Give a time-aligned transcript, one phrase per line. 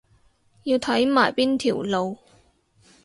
[0.63, 2.17] 要睇埋邊條路